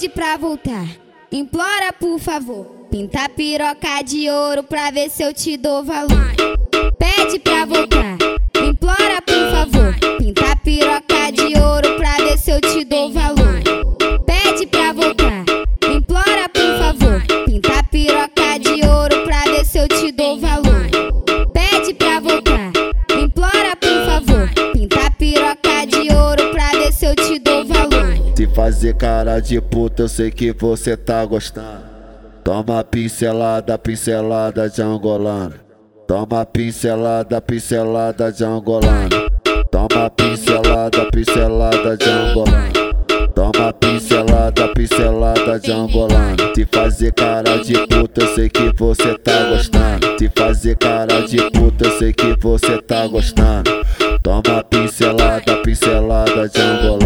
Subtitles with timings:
[0.00, 0.86] Pede pra voltar,
[1.30, 2.64] implora por favor.
[2.90, 6.49] Pinta piroca de ouro pra ver se eu te dou valor.
[28.80, 31.82] Fazer cara de puta, eu sei que você tá gostando.
[32.42, 35.52] Toma pincelada, pincelada de angolano.
[36.08, 39.10] Toma pincelada, pincelada de angolano.
[39.70, 42.72] Toma pincelada, pincelada de angolano.
[43.34, 46.54] Toma pincelada, pincelada de angolano.
[46.54, 50.18] Se fazer cara de puta, eu sei que você tá gostando.
[50.18, 53.70] Se fazer cara de puta, eu sei que você tá gostando.
[54.22, 56.99] Toma pincelada, pincelada de angolano.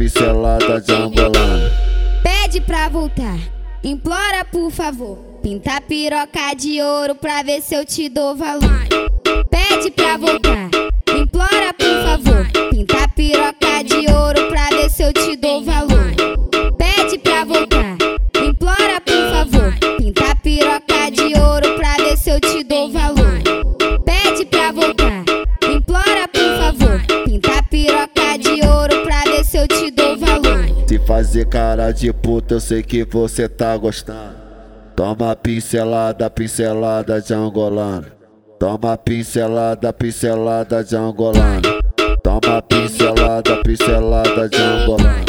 [0.00, 1.70] Pincelada de angolano.
[2.22, 3.38] Pede pra voltar,
[3.84, 5.18] implora por favor.
[5.42, 8.88] Pinta piroca de ouro pra ver se eu te dou valor.
[9.50, 10.70] Pede pra voltar,
[31.20, 34.36] fazer cara de puta, eu sei que você tá gostando.
[34.96, 38.06] Toma pincelada, pincelada de angolano.
[38.58, 41.60] Toma pincelada, pincelada de angolano.
[42.22, 45.26] Toma pincelada, pincelada de angolano.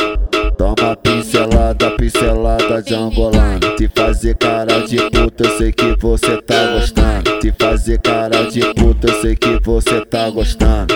[0.57, 3.59] Toma pincelada, pincelada de angolano.
[3.77, 7.41] Se fazer cara de puta, eu sei que você tá gostando.
[7.41, 10.93] Se fazer cara de puta, eu sei que você tá gostando.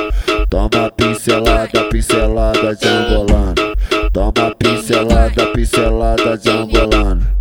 [0.50, 3.55] Toma pincelada, pincelada de angolano.
[5.66, 7.35] Pincelada de angolano.